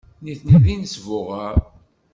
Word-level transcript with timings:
Nitni 0.23 0.57
d 0.63 0.65
inesbuɣar. 0.73 1.57